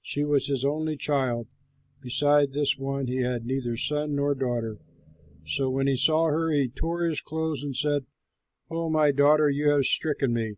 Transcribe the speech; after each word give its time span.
She 0.00 0.22
was 0.22 0.46
his 0.46 0.64
only 0.64 0.96
child; 0.96 1.48
besides 2.00 2.54
this 2.54 2.78
one 2.78 3.08
he 3.08 3.16
had 3.16 3.44
neither 3.44 3.76
son 3.76 4.14
nor 4.14 4.32
daughter. 4.32 4.78
So 5.44 5.70
when 5.70 5.88
he 5.88 5.96
saw 5.96 6.26
her, 6.26 6.52
he 6.52 6.68
tore 6.68 7.02
his 7.02 7.20
clothes 7.20 7.64
and 7.64 7.74
said, 7.74 8.06
"Oh, 8.70 8.88
my 8.88 9.10
daughter, 9.10 9.50
you 9.50 9.70
have 9.70 9.86
stricken 9.86 10.32
me! 10.34 10.54